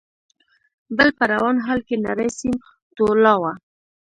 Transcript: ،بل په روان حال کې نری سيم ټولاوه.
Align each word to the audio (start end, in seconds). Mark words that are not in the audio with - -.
،بل 0.97 1.09
په 1.17 1.23
روان 1.31 1.57
حال 1.65 1.79
کې 1.87 1.95
نری 2.05 2.29
سيم 2.39 2.55
ټولاوه. 2.97 3.51